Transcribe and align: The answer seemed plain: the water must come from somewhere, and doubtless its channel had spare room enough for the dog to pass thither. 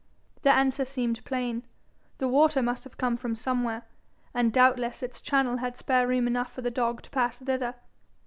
The 0.41 0.49
answer 0.49 0.83
seemed 0.83 1.23
plain: 1.25 1.61
the 2.17 2.27
water 2.27 2.63
must 2.63 2.97
come 2.97 3.17
from 3.17 3.35
somewhere, 3.35 3.83
and 4.33 4.51
doubtless 4.51 5.03
its 5.03 5.21
channel 5.21 5.57
had 5.57 5.77
spare 5.77 6.07
room 6.07 6.25
enough 6.25 6.51
for 6.51 6.61
the 6.63 6.71
dog 6.71 7.03
to 7.03 7.11
pass 7.11 7.37
thither. 7.37 7.75